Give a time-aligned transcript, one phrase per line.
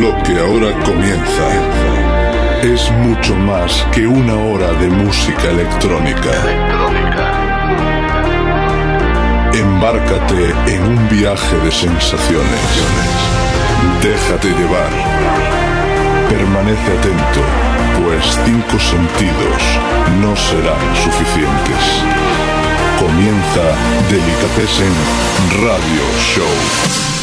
[0.00, 1.46] Lo que ahora comienza
[2.62, 6.30] es mucho más que una hora de música electrónica.
[9.52, 12.66] Embárcate en un viaje de sensaciones.
[14.02, 14.90] Déjate llevar.
[16.30, 17.42] Permanece atento,
[18.02, 19.62] pues cinco sentidos
[20.22, 21.84] no serán suficientes.
[22.98, 23.64] Comienza
[24.08, 24.94] Delicatessen
[25.60, 26.04] Radio
[26.34, 27.19] Show.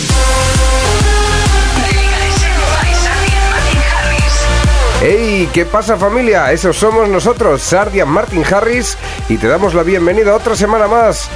[4.99, 5.47] ¡Hey!
[5.53, 6.51] ¿Qué pasa familia?
[6.51, 8.97] Esos somos nosotros, Sardian Martin Harris,
[9.29, 11.29] y te damos la bienvenida otra semana más.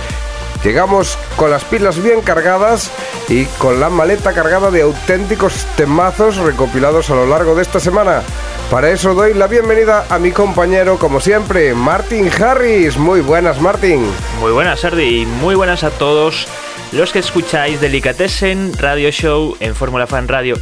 [0.64, 2.90] Llegamos con las pilas bien cargadas
[3.30, 8.24] y con la maleta cargada de auténticos temazos recopilados a lo largo de esta semana.
[8.72, 12.98] Para eso doy la bienvenida a mi compañero, como siempre, Martin Harris.
[12.98, 14.04] Muy buenas, Martin.
[14.40, 16.48] Muy buenas, Sardi, y muy buenas a todos
[16.92, 20.58] los que escucháis Delicatessen Radio Show en Fórmula Fan Radio.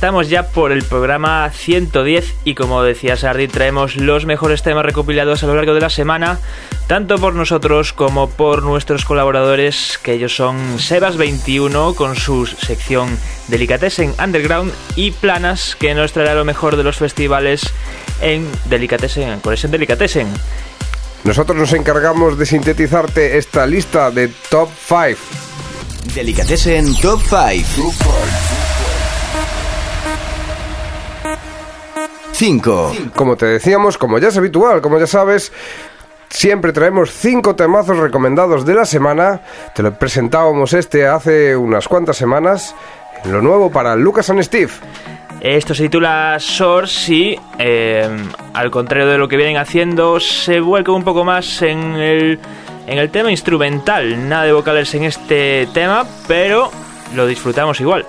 [0.00, 5.42] Estamos ya por el programa 110 y como decía Sardi, traemos los mejores temas recopilados
[5.42, 6.40] a lo largo de la semana,
[6.86, 14.14] tanto por nosotros como por nuestros colaboradores, que ellos son Sebas21 con su sección Delicatessen
[14.18, 17.70] Underground y Planas, que nos traerá lo mejor de los festivales
[18.22, 20.28] en Delicatessen, en Conexión Delicatessen.
[21.24, 25.20] Nosotros nos encargamos de sintetizarte esta lista de Top 5.
[26.14, 28.69] Delicatessen Top 5.
[32.32, 32.92] 5.
[33.14, 35.52] Como te decíamos, como ya es habitual, como ya sabes,
[36.28, 39.42] siempre traemos cinco temazos recomendados de la semana.
[39.74, 42.74] Te lo presentábamos este hace unas cuantas semanas.
[43.24, 44.70] Lo nuevo para Lucas and Steve.
[45.40, 48.08] Esto se titula Source y, eh,
[48.52, 52.38] al contrario de lo que vienen haciendo, se vuelca un poco más en el,
[52.86, 54.28] en el tema instrumental.
[54.28, 56.70] Nada de vocales en este tema, pero
[57.14, 58.06] lo disfrutamos igual.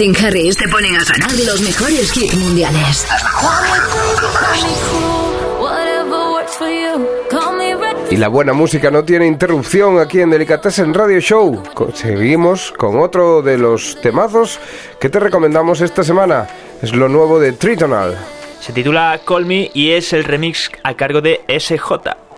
[0.00, 3.06] Martin Harris te ponen a sonar los mejores hits mundiales.
[8.10, 11.62] Y la buena música no tiene interrupción aquí en Delicatessen Radio Show.
[11.92, 14.58] Seguimos con otro de los temazos
[14.98, 16.48] que te recomendamos esta semana.
[16.80, 18.16] Es lo nuevo de Tritonal.
[18.58, 22.29] Se titula Call Me y es el remix a cargo de SJ.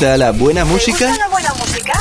[0.00, 1.14] Gusta la buena música?
[1.14, 1.92] la buena música?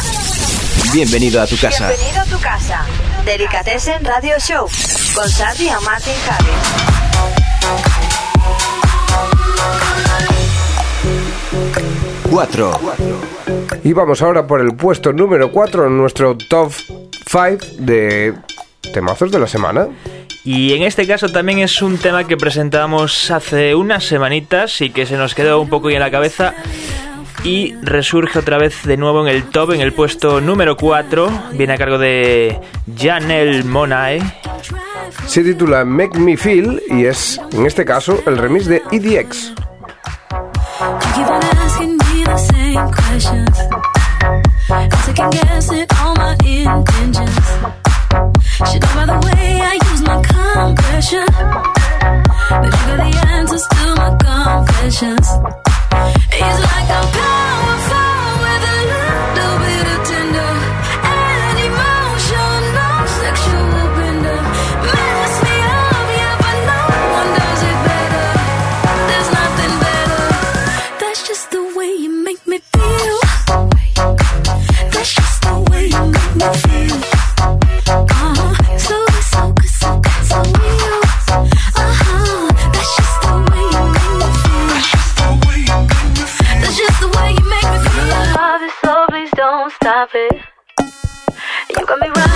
[0.93, 1.89] Bienvenido a tu casa.
[1.89, 2.85] Bienvenido a tu casa.
[3.25, 4.67] Delicatessen Radio Show
[5.13, 6.47] con Sardi y Martin Harris.
[12.31, 12.79] Cuatro.
[13.83, 16.71] Y vamos ahora por el puesto número 4 en nuestro top
[17.29, 18.33] 5 de
[18.93, 19.89] temazos de la semana.
[20.45, 25.05] Y en este caso también es un tema que presentamos hace unas semanitas y que
[25.05, 26.55] se nos quedó un poco ahí en la cabeza
[27.43, 31.29] y resurge otra vez de nuevo en el top, en el puesto número 4.
[31.53, 32.59] Viene a cargo de
[32.97, 34.21] Janelle Monae.
[35.25, 39.53] Se titula Make Me Feel y es, en este caso, el remix de EDX.
[55.91, 57.88] It's like I'm powerful
[91.89, 92.28] got me right.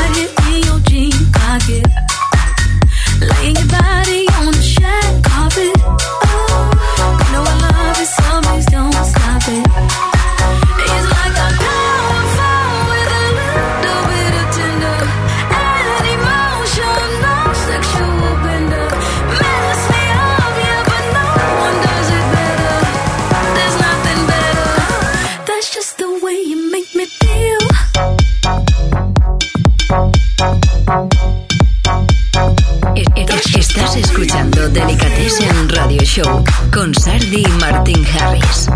[36.14, 38.70] Show con Sardi y Martin Harris.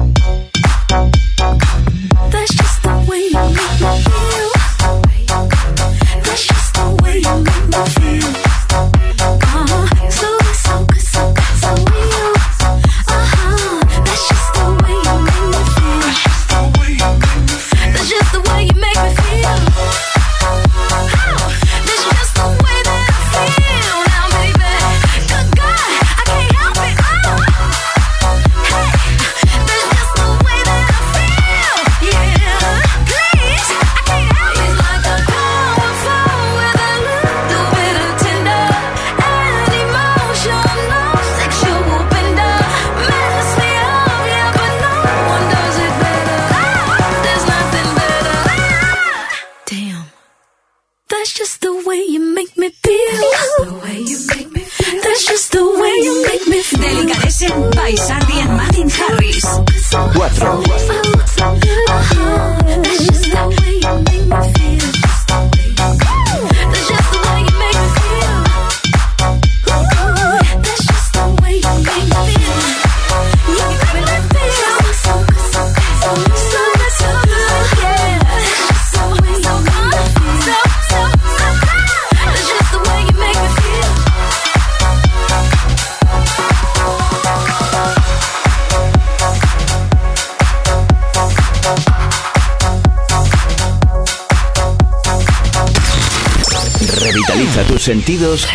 [97.88, 98.46] sentidos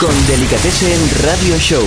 [0.00, 1.84] con Delicatessen Radio Show.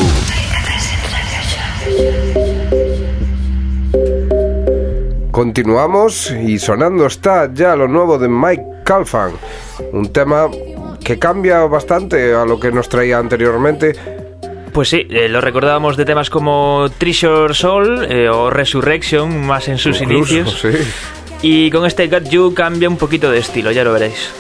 [5.32, 9.34] Continuamos y sonando está ya lo nuevo de Mike Calfan,
[9.92, 10.50] un tema
[11.04, 13.94] que cambia bastante a lo que nos traía anteriormente,
[14.72, 19.78] pues sí, eh, lo recordábamos de temas como Treasure Soul eh, o Resurrection, más en
[19.78, 20.66] sus inicios.
[21.42, 24.32] Y con este Got You cambia un poquito de estilo, ya lo veréis.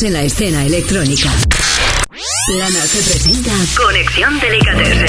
[0.00, 1.30] en la escena electrónica.
[2.46, 5.06] Plana se presenta Conexión Delicatessen.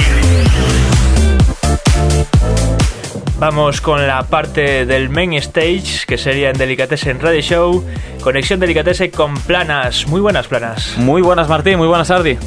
[3.39, 7.87] Vamos con la parte del main stage, que sería en Delicatessen Radio Show.
[8.21, 10.05] Conexión Delicatessen con Planas.
[10.07, 10.97] Muy buenas, Planas.
[10.97, 11.77] Muy buenas, Martín.
[11.77, 12.37] Muy buenas, Ardi.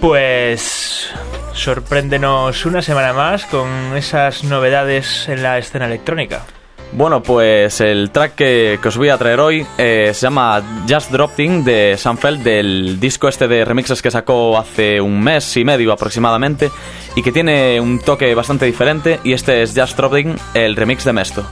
[0.00, 1.10] Pues
[1.54, 6.44] sorpréndenos una semana más con esas novedades en la escena electrónica.
[6.96, 11.10] Bueno, pues el track que, que os voy a traer hoy eh, se llama Just
[11.10, 15.92] Dropping de Sanfeld, del disco este de remixes que sacó hace un mes y medio
[15.92, 16.70] aproximadamente
[17.14, 21.12] y que tiene un toque bastante diferente y este es Just Dropping, el remix de
[21.12, 21.44] Mesto.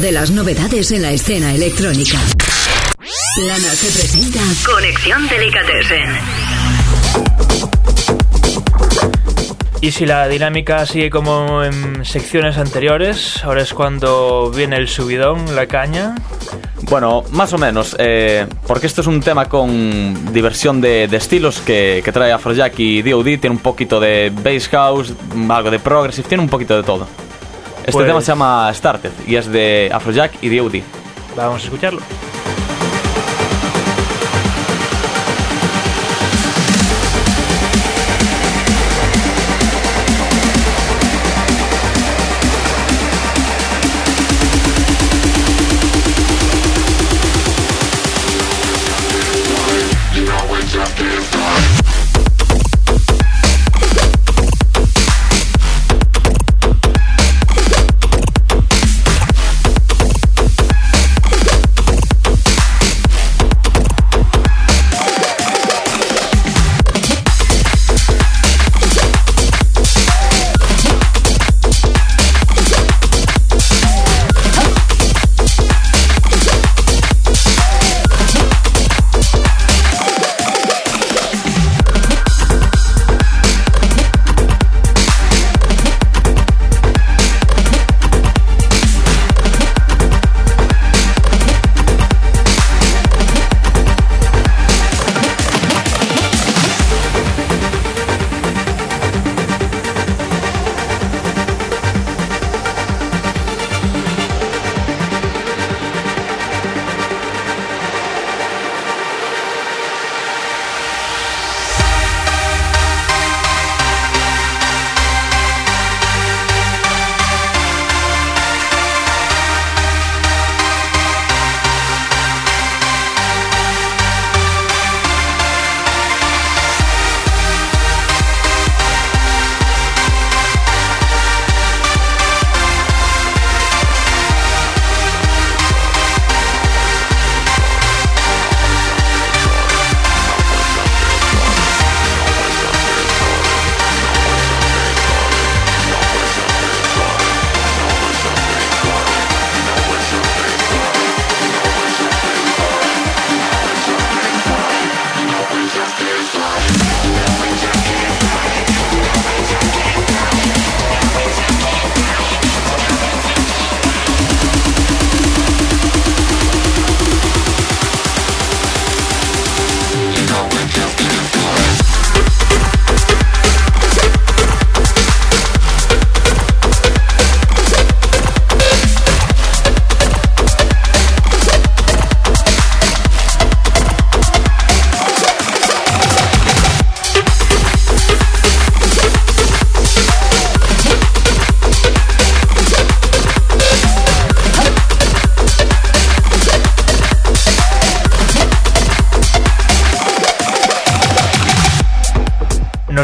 [0.00, 2.18] De las novedades en la escena electrónica.
[3.36, 6.08] Plana se presenta Conexión Delicatessen.
[9.82, 15.54] Y si la dinámica sigue como en secciones anteriores, ahora es cuando viene el subidón,
[15.54, 16.14] la caña.
[16.82, 21.60] Bueno, más o menos, eh, porque esto es un tema con diversión de, de estilos
[21.60, 25.12] que, que trae Afrojack y DOD, tiene un poquito de bass house,
[25.50, 27.06] algo de progressive, tiene un poquito de todo.
[27.82, 30.82] Este Pues- tema se llama Started y es de Afrojack y DOD.
[31.36, 32.00] Vamos a escucharlo.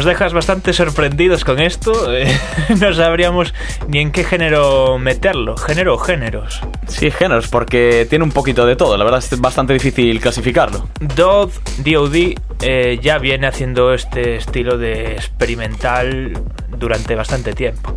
[0.09, 2.11] Dejas bastante sorprendidos con esto.
[2.13, 2.35] eh,
[2.81, 3.53] no sabríamos
[3.87, 5.55] ni en qué género meterlo.
[5.55, 6.61] ¿Género o géneros?
[6.87, 8.97] Sí, géneros, porque tiene un poquito de todo.
[8.97, 10.89] La verdad es bastante difícil clasificarlo.
[10.99, 12.15] DOD, DOD
[12.61, 16.33] eh, ya viene haciendo este estilo de experimental
[16.75, 17.95] durante bastante tiempo.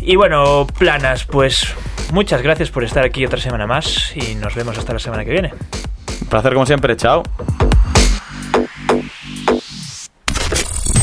[0.00, 1.72] Y bueno, planas, pues
[2.12, 5.30] muchas gracias por estar aquí otra semana más y nos vemos hasta la semana que
[5.30, 5.52] viene.
[6.22, 7.22] Un placer como siempre, chao.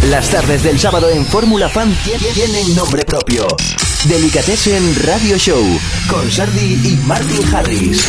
[0.09, 3.47] Las tardes del sábado en Fórmula Fan tie- tienen nombre propio.
[4.07, 5.63] Delicatessen Radio Show
[6.09, 8.05] con Sardi y Martin Harris.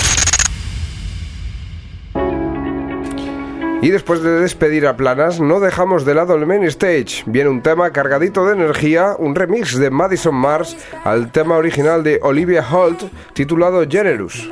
[3.82, 7.22] Y después de despedir a Planas, no dejamos de lado el main stage.
[7.26, 12.18] Viene un tema cargadito de energía, un remix de Madison Mars al tema original de
[12.22, 14.48] Olivia Holt titulado Generous.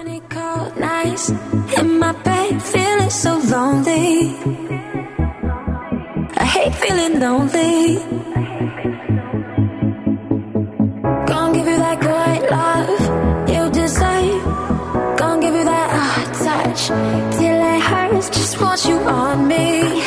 [6.37, 7.97] I hate feeling lonely.
[11.27, 11.99] Gonna give you that
[12.51, 14.45] love you deserve.
[15.19, 15.91] Gonna give you that
[16.45, 16.87] touch
[17.39, 18.31] till it hurts.
[18.31, 20.04] Just want you on me.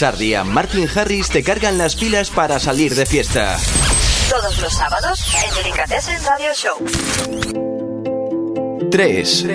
[0.00, 3.58] Sardi y Martin Harris te cargan las pilas para salir de fiesta.
[4.30, 6.72] Todos los sábados en Delicatessen Radio Show.
[8.90, 9.46] 3.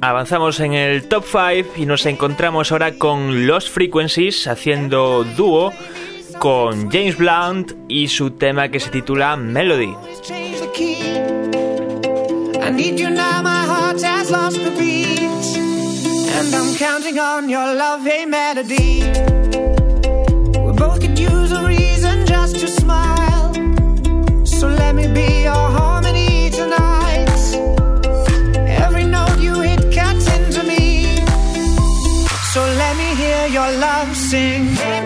[0.00, 5.72] Avanzamos en el top 5 y nos encontramos ahora con Los Frequencies haciendo dúo
[6.38, 9.96] con James Blunt y su tema que se titula Melody.
[12.62, 15.07] I need you now, my heart has lost the beat.
[16.78, 19.02] Counting on your love, hey melody.
[20.64, 23.52] We both could use a reason just to smile.
[24.46, 27.26] So let me be your harmony tonight.
[28.84, 31.16] Every note you hit cuts into me.
[32.52, 34.97] So let me hear your love sing.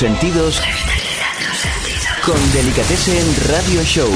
[0.00, 0.62] Sentidos
[2.24, 4.08] con Delicatessen Radio Show.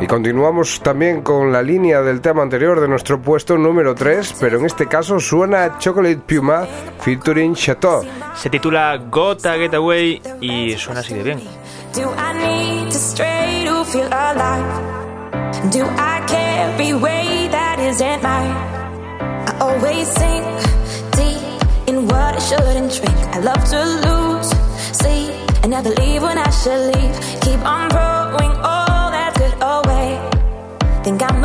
[0.00, 4.58] Y continuamos también con la línea del tema anterior de nuestro puesto número 3, pero
[4.58, 6.66] en este caso suena Chocolate Puma
[6.98, 8.04] featuring Chateau.
[8.34, 11.38] Se titula Gota Getaway y suena así de bien.
[11.94, 14.66] Do I need to stray to feel alive?
[15.70, 18.78] Do I carry weight that isn't mine?
[19.46, 20.87] I always sink deep in
[22.08, 23.18] what I shouldn't drink.
[23.36, 24.48] I love to lose
[24.96, 27.14] sleep and never leave when I should leave.
[27.44, 30.08] Keep on throwing all oh, that good oh, away.
[31.04, 31.44] Think I'm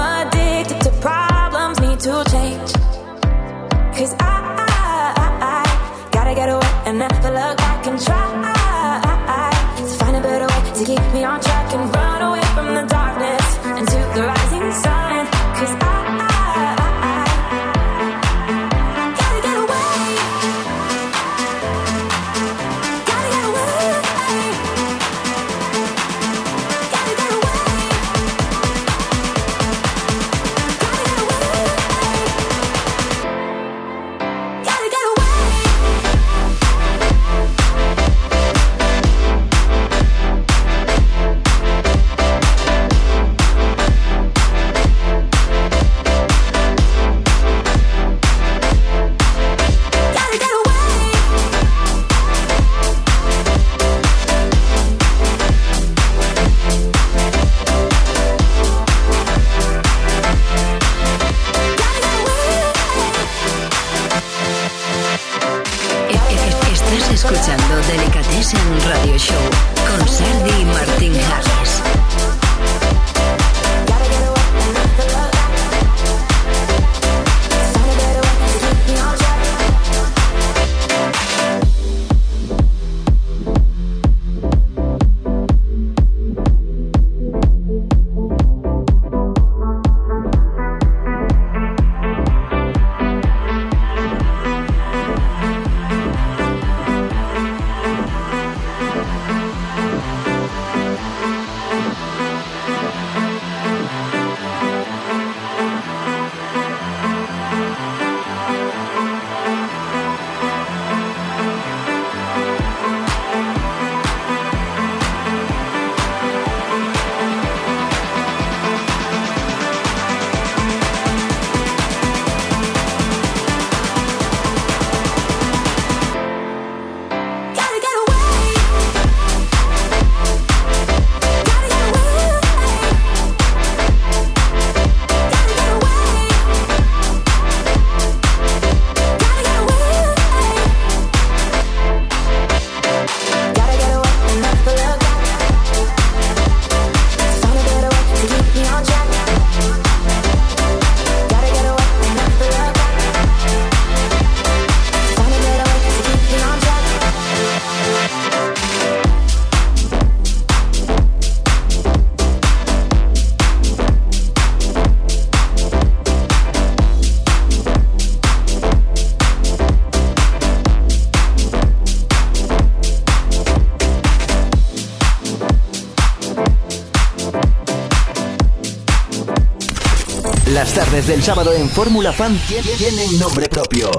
[180.76, 183.92] Las tardes del sábado en Fórmula Fan tie- tienen nombre propio.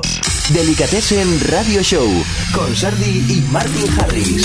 [0.48, 2.08] Delicatessen Radio Show
[2.52, 4.44] con Sardi y Martin Harris.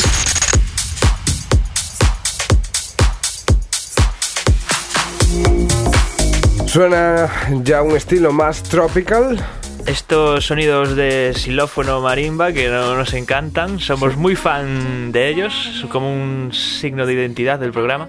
[6.66, 7.30] Suena
[7.64, 9.40] ya un estilo más tropical.
[9.86, 15.90] Estos sonidos de xilófono marimba que no- nos encantan, somos muy fan de ellos, es
[15.90, 18.08] como un signo de identidad del programa.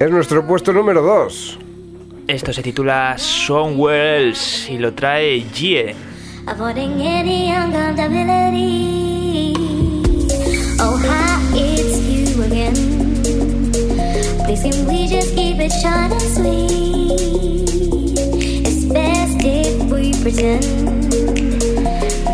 [0.00, 1.58] es nuestro puesto número 2.
[2.28, 5.94] Esto se titula Songwells y lo trae Gie.
[6.46, 6.54] Oh,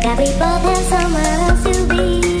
[0.03, 2.34] that we have somewhere else to be.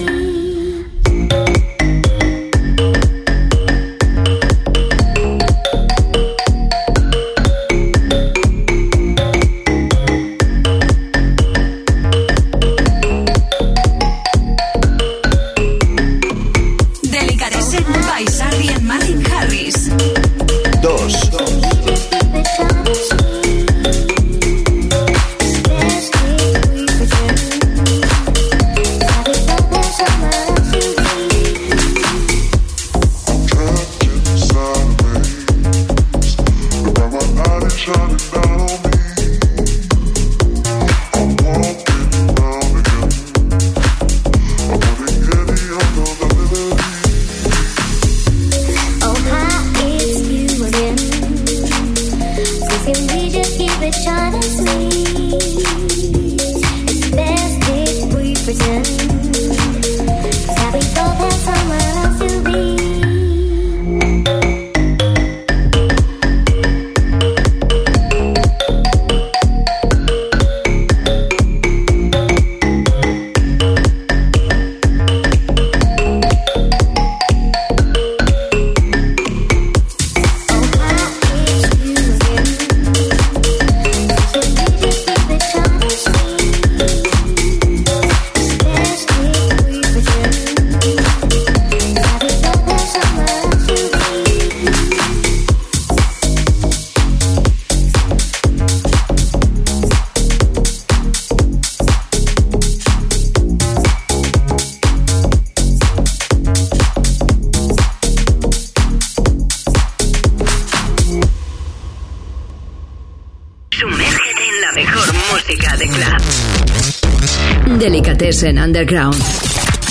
[118.45, 119.23] Delicatessen Underground.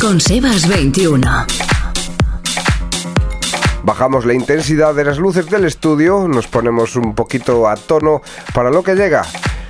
[0.01, 1.21] Con Sebas 21.
[3.83, 8.23] Bajamos la intensidad de las luces del estudio, nos ponemos un poquito a tono
[8.55, 9.23] para lo que llega.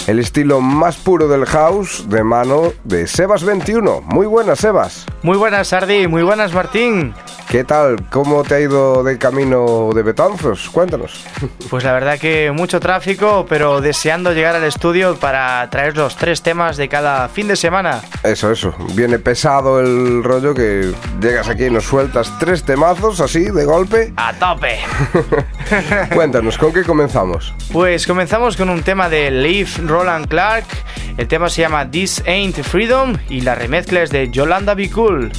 [0.07, 4.03] El estilo más puro del house de mano de Sebas 21.
[4.03, 5.07] Muy buenas, Sebas.
[5.22, 6.07] Muy buenas, Sardi.
[6.07, 7.14] Muy buenas, Martín.
[7.49, 8.07] ¿Qué tal?
[8.11, 10.68] ¿Cómo te ha ido de camino de Betanzos?
[10.68, 11.24] Cuéntanos.
[11.74, 16.40] Pues la verdad que mucho tráfico, pero deseando llegar al estudio para traer los tres
[16.40, 18.00] temas de cada fin de semana.
[18.22, 18.72] Eso, eso.
[18.94, 24.12] Viene pesado el rollo que llegas aquí y nos sueltas tres temazos así, de golpe.
[24.14, 24.78] ¡A tope!
[26.14, 27.52] Cuéntanos, ¿con qué comenzamos?
[27.72, 30.66] Pues comenzamos con un tema de Leaf Roland Clark.
[31.16, 35.32] El tema se llama This Ain't Freedom y la remezcla es de Yolanda Be Cool.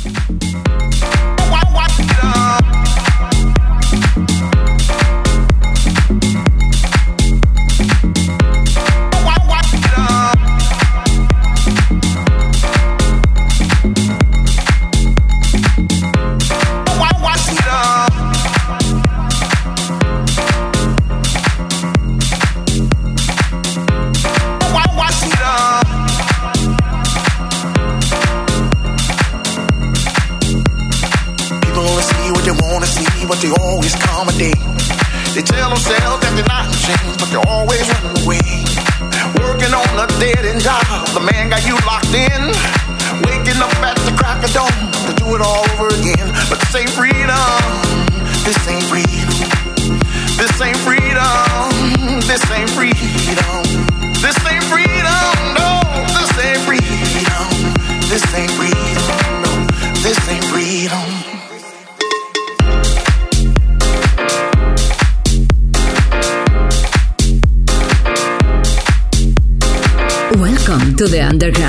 [71.16, 71.65] Welcome to the Underground.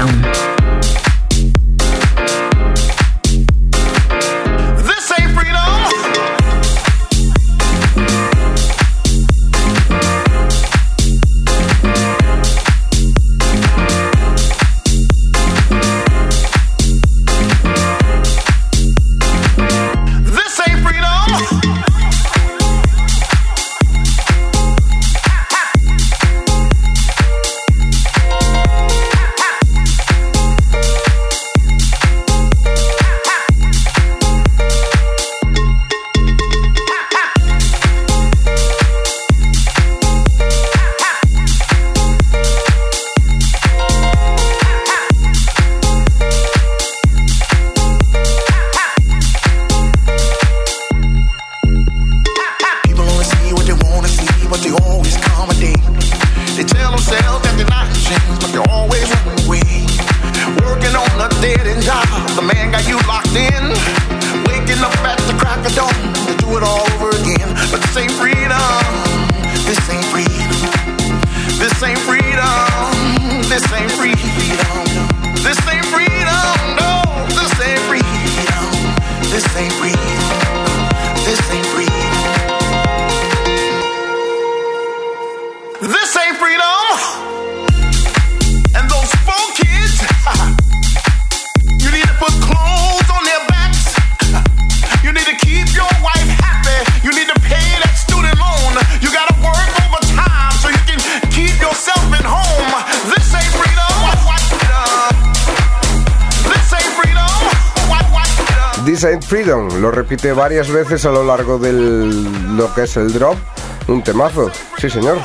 [109.81, 113.37] Lo repite varias veces a lo largo del lo que es el drop.
[113.89, 115.19] Un temazo, sí señor.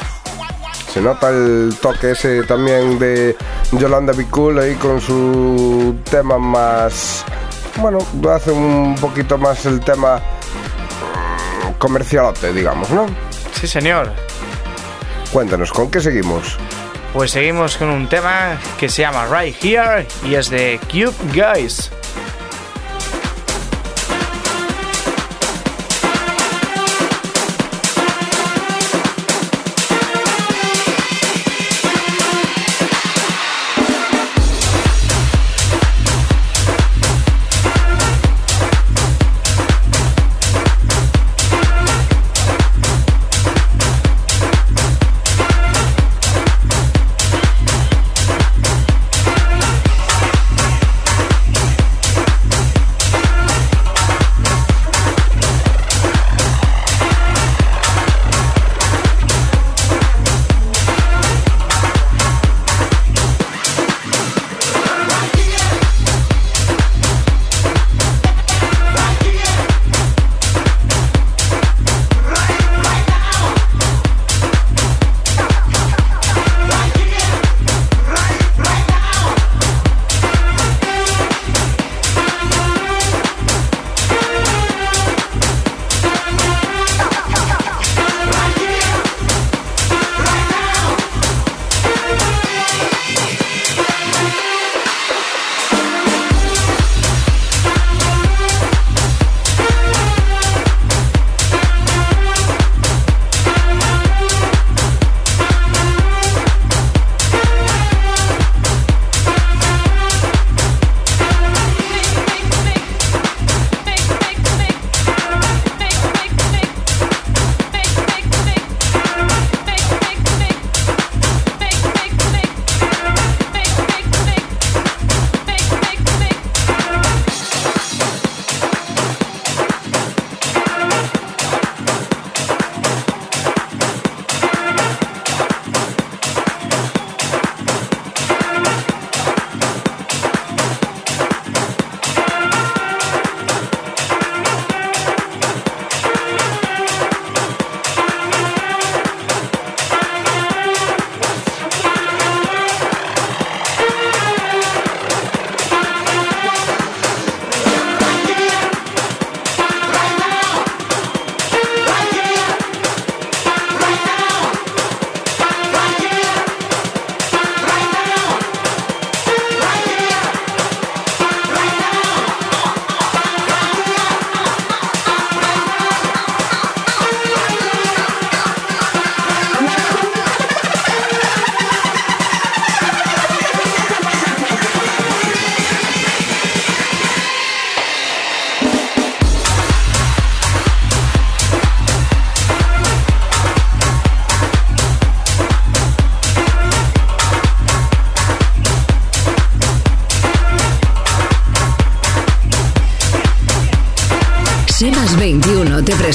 [0.94, 3.36] Se nota el toque ese también de
[3.72, 7.24] Yolanda Be Cool ahí con su tema más.
[7.78, 8.00] Bueno,
[8.30, 10.22] hace un poquito más el tema
[11.78, 13.06] comercialote, digamos, ¿no?
[13.54, 14.12] Sí, señor.
[15.32, 16.58] Cuéntanos, ¿con qué seguimos?
[17.14, 21.90] Pues seguimos con un tema que se llama Right Here y es de Cube Guys.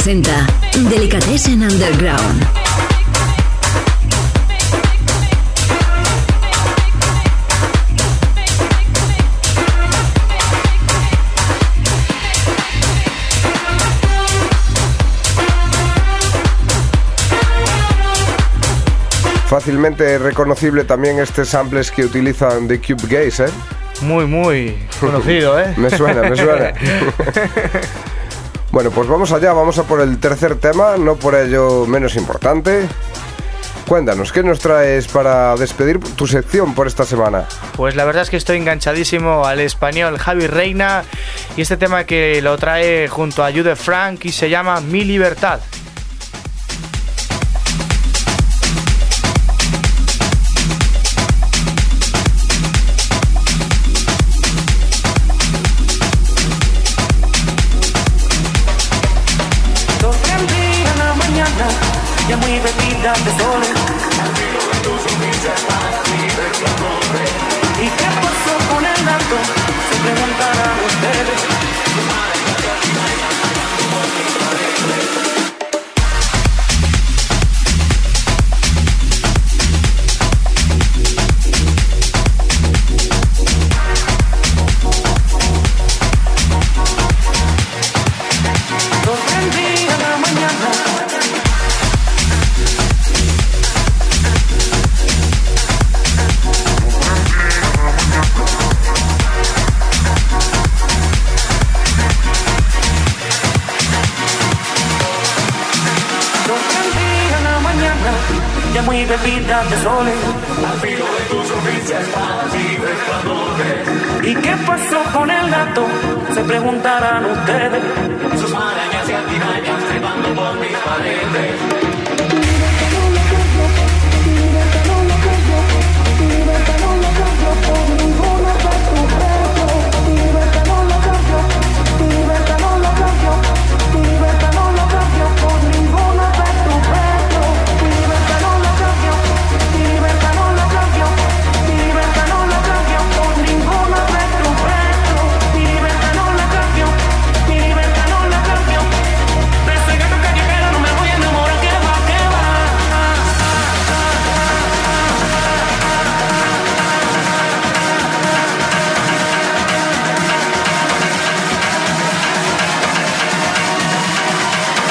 [0.07, 0.46] Presenta
[0.88, 2.46] Delicatessen Underground.
[19.48, 23.48] Fácilmente reconocible también este samples que utilizan The Cube Gaze, ¿eh?
[24.02, 25.74] Muy, muy conocido, ¿eh?
[25.76, 26.72] me suena, me suena.
[28.76, 32.86] bueno, pues vamos allá, vamos a por el tercer tema, no por ello menos importante.
[33.88, 37.46] Cuéntanos, ¿qué nos traes para despedir tu sección por esta semana?
[37.74, 41.04] Pues la verdad es que estoy enganchadísimo al español Javi Reina
[41.56, 45.60] y este tema que lo trae junto a Jude Frank y se llama Mi Libertad.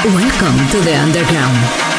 [0.06, 1.95] Welcome to the underground.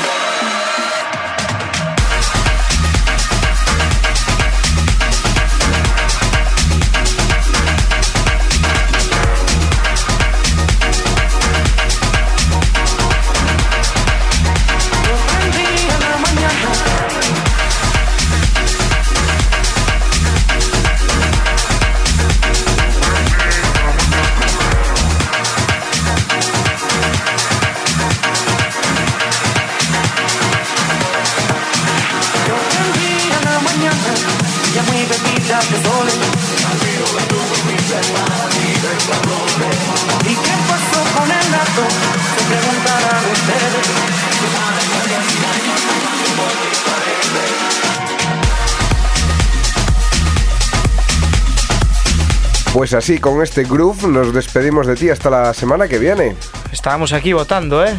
[52.87, 56.37] Pues así, con este groove nos despedimos de ti hasta la semana que viene.
[56.71, 57.93] Estábamos aquí votando, ¿eh?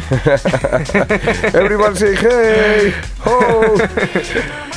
[1.52, 2.94] Everyone say hey.
[3.22, 3.74] ho.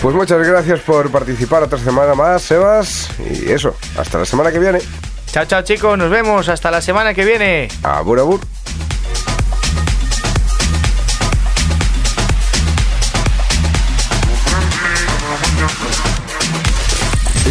[0.01, 3.09] Pues muchas gracias por participar otra semana más, Sebas.
[3.19, 4.79] Y eso, hasta la semana que viene.
[5.27, 7.69] Chao, chao chicos, nos vemos hasta la semana que viene.
[7.81, 8.41] Abur, abur.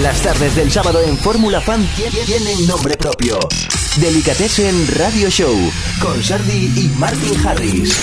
[0.03, 3.39] Las tardes del sábado en Fórmula Fan tie- tienen nombre propio.
[3.97, 5.55] Delicatessen Radio Show
[6.01, 7.95] con Sardi y Martin Harris.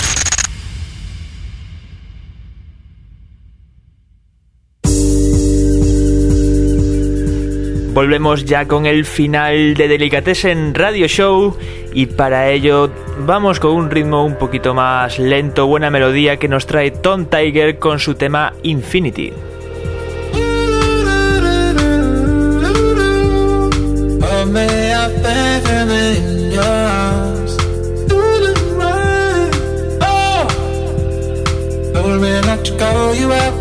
[7.94, 11.56] Volvemos ya con el final de Delicatessen Radio Show
[11.92, 12.90] y para ello
[13.26, 17.78] vamos con un ritmo un poquito más lento, buena melodía que nos trae Tom Tiger
[17.80, 19.32] con su tema Infinity.
[33.14, 33.57] You out.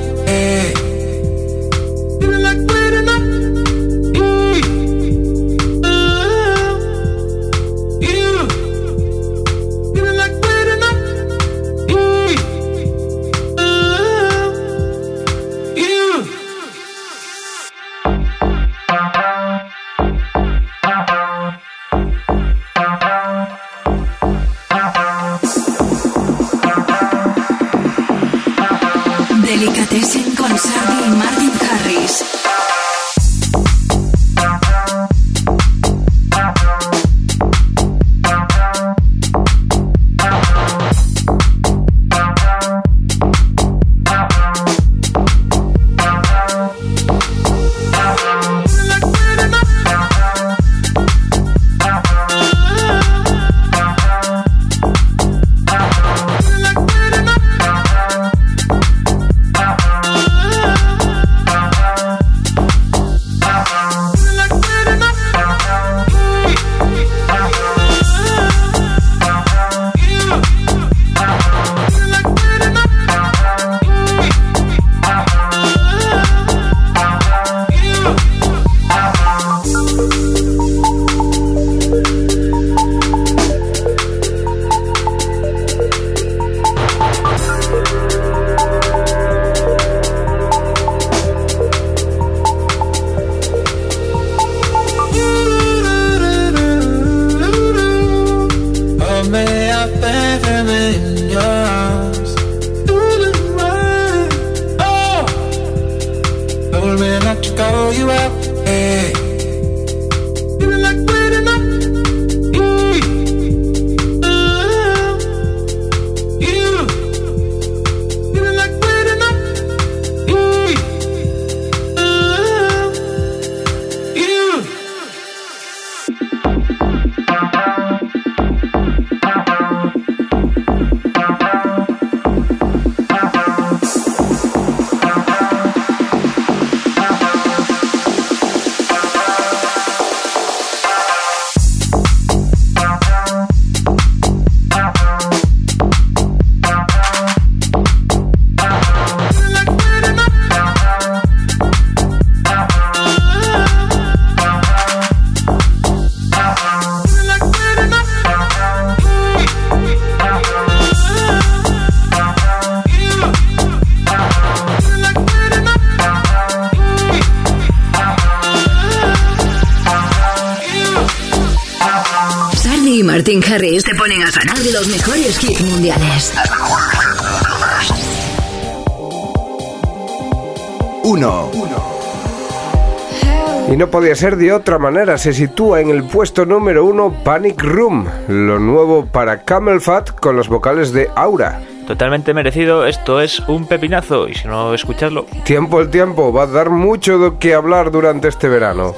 [183.97, 185.17] podía ser de otra manera.
[185.17, 190.35] Se sitúa en el puesto número uno Panic Room, lo nuevo para Camel Fat con
[190.35, 191.61] los vocales de Aura.
[191.87, 195.25] Totalmente merecido, esto es un pepinazo y si no, escucharlo.
[195.45, 198.93] Tiempo el tiempo, va a dar mucho de qué hablar durante este verano.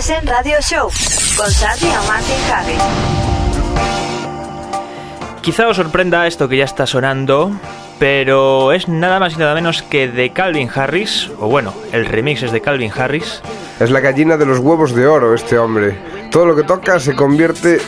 [0.00, 0.88] Essen Radio Show
[1.36, 2.82] con Santi Amante Harris.
[5.42, 7.52] Quizá os sorprenda esto que ya está sonando,
[7.98, 12.42] pero es nada más y nada menos que de Calvin Harris, o bueno, el remix
[12.42, 13.42] es de Calvin Harris.
[13.78, 15.98] Es la gallina de los huevos de oro este hombre.
[16.30, 17.78] Todo lo que toca se convierte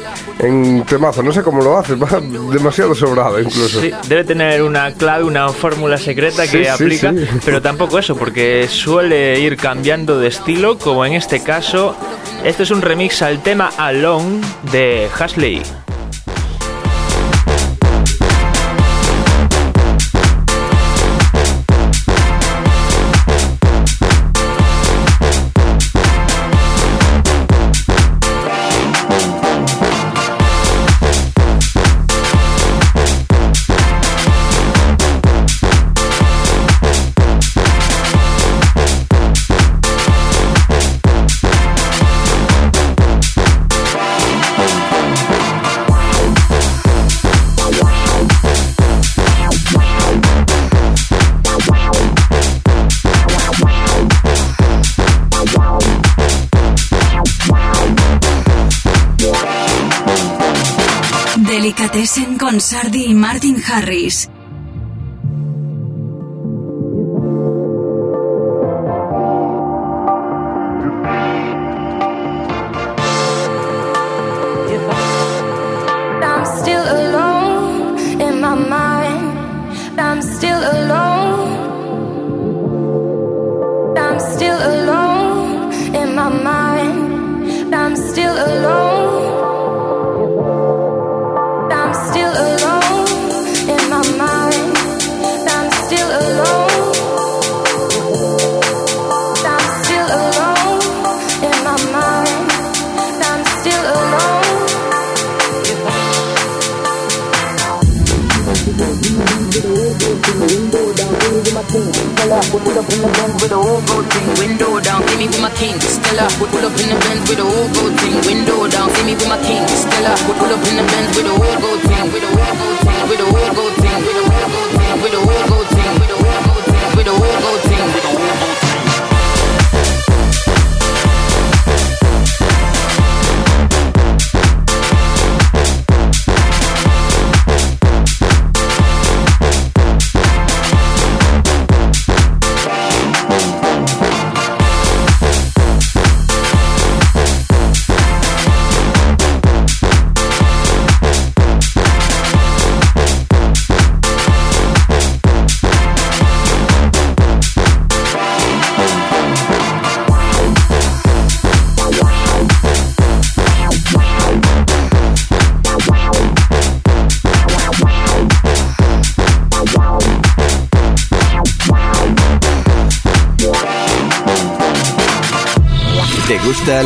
[0.42, 1.22] en temazo.
[1.22, 3.80] No sé cómo lo hace, va demasiado sobrado incluso.
[3.80, 7.26] Sí, debe tener una clave, una fórmula secreta que sí, aplica, sí.
[7.44, 11.96] pero tampoco eso, porque suele ir cambiando de estilo, como en este caso.
[12.44, 14.40] Este es un remix al tema Alone
[14.72, 15.62] de Hasley.
[62.52, 64.28] Con Sardi y Martin Harris.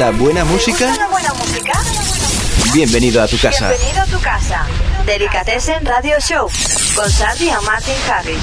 [0.07, 0.93] Gusta buena música?
[0.95, 1.73] ¿Una buena música?
[2.73, 3.69] Bienvenido a tu casa.
[3.71, 4.67] Bienvenido a tu casa.
[5.05, 6.49] Delicatessen Radio Show
[6.95, 8.39] con Sandy y Martin Harris.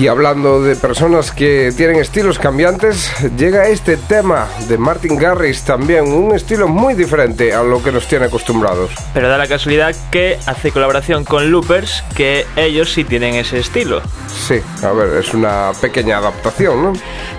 [0.00, 6.10] Y hablando de personas que tienen estilos cambiantes, llega este tema de Martin Garrix también,
[6.10, 8.90] un estilo muy diferente a lo que nos tiene acostumbrados.
[9.12, 14.00] Pero da la casualidad que hace colaboración con Loopers, que ellos sí tienen ese estilo.
[14.28, 16.92] Sí, a ver, es una pequeña adaptación, ¿no?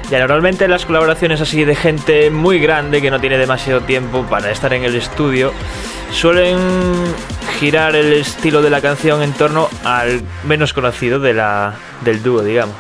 [0.10, 4.52] Ya normalmente las colaboraciones así de gente muy grande que no tiene demasiado tiempo para
[4.52, 5.52] estar en el estudio
[6.12, 6.58] suelen
[7.60, 12.44] girar el estilo de la canción en torno al menos conocido de la, del dúo,
[12.44, 12.76] digamos.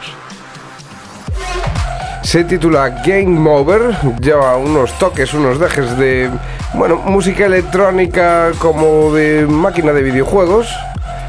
[2.21, 6.29] Se titula Game Over, lleva unos toques, unos dejes de,
[6.73, 10.67] bueno, música electrónica como de máquina de videojuegos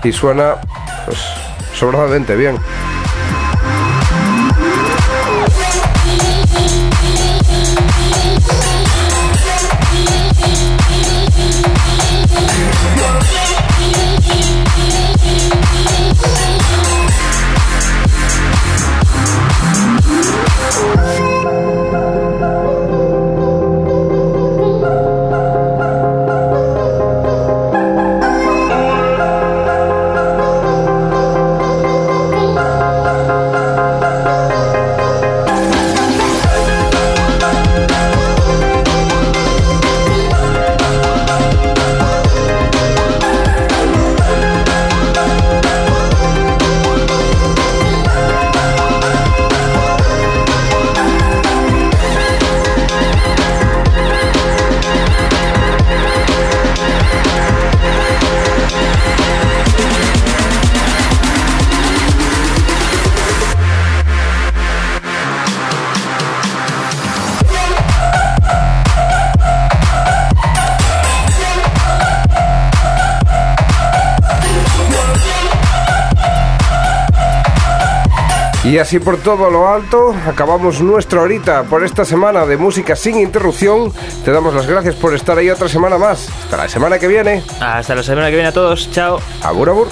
[0.02, 0.56] y suena,
[1.06, 1.18] pues,
[1.74, 2.58] sobradamente bien.
[78.74, 83.20] Y así por todo lo alto, acabamos nuestra horita por esta semana de música sin
[83.20, 83.92] interrupción.
[84.24, 86.28] Te damos las gracias por estar ahí otra semana más.
[86.28, 87.44] Hasta la semana que viene.
[87.60, 88.90] Hasta la semana que viene a todos.
[88.90, 89.20] Chao.
[89.44, 89.88] Agur, agur.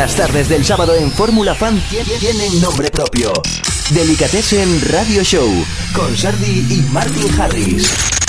[0.00, 3.34] Las tardes del sábado en Fórmula Fan tie- tienen nombre propio.
[3.90, 5.46] Delicatessen Radio Show
[5.92, 8.19] con Sardi y Martin Harris.